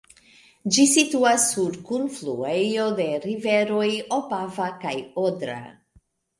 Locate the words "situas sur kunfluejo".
0.93-2.87